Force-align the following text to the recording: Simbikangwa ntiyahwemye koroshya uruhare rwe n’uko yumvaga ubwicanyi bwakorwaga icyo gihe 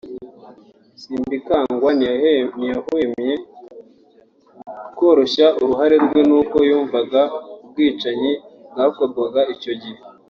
Simbikangwa 1.01 1.89
ntiyahwemye 1.97 3.33
koroshya 4.97 5.47
uruhare 5.61 5.95
rwe 6.05 6.21
n’uko 6.29 6.57
yumvaga 6.69 7.21
ubwicanyi 7.63 8.31
bwakorwaga 8.71 9.41
icyo 9.55 9.73
gihe 9.81 9.99